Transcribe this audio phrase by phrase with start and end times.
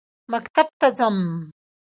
[0.31, 1.17] مکتب ته ځم.